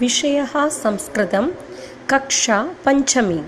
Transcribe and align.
विषयः 0.00 0.68
संस्कृतं 0.68 1.50
कक्षा 2.10 2.58
पञ्चमी। 2.84 3.40